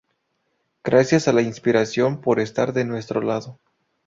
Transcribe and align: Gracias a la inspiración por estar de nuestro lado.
Gracias 0.83 1.27
a 1.27 1.31
la 1.31 1.43
inspiración 1.43 2.21
por 2.21 2.39
estar 2.39 2.73
de 2.73 2.85
nuestro 2.85 3.21
lado. 3.21 3.59